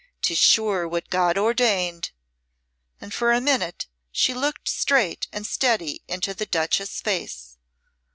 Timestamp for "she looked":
4.11-4.67